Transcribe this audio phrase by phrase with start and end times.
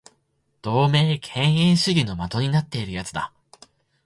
[0.63, 3.31] 同盟敬遠主義の的になっている奴だ